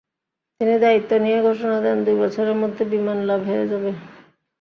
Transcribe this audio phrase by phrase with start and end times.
[0.61, 3.91] তিনি দায়িত্ব নিয়েই ঘোষণা দেন, দুই বছরের মধ্যে বিমান লাভে যাবে।